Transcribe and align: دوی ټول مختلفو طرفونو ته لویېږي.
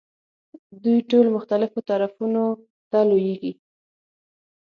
دوی 0.83 0.99
ټول 1.09 1.25
مختلفو 1.35 1.79
طرفونو 1.89 2.43
ته 2.91 2.99
لویېږي. 3.09 3.53